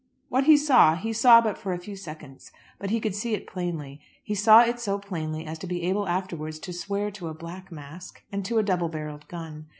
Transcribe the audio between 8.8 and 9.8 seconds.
barrelled gun.